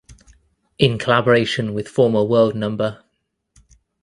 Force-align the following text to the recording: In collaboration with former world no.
In 0.79 0.97
collaboration 0.97 1.75
with 1.75 1.87
former 1.87 2.23
world 2.23 2.55
no. 2.55 3.03